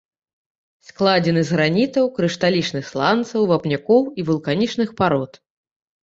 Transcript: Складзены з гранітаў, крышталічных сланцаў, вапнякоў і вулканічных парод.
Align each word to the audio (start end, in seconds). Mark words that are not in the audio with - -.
Складзены 0.87 1.41
з 1.49 1.57
гранітаў, 1.57 2.05
крышталічных 2.15 2.83
сланцаў, 2.91 3.41
вапнякоў 3.51 4.01
і 4.23 4.25
вулканічных 4.31 4.89
парод. 5.03 5.31